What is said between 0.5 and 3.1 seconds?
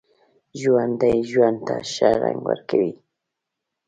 ژوندي ژوند ته ښه رنګ ورکوي